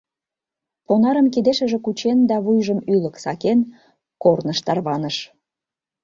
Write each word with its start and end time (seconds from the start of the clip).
Понарым 0.85 1.27
кидешыже 1.33 1.77
кучен 1.85 2.19
да 2.29 2.37
вуйжым 2.45 2.79
ӱлык 2.93 3.15
сакен, 3.23 3.59
корныш 4.21 4.59
тарваныш. 4.65 5.17